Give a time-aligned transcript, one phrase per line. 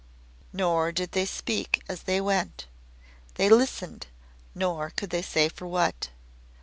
[0.51, 2.65] Nor did they speak as they went.
[3.35, 4.07] They listened,
[4.55, 6.09] nor could they say for what.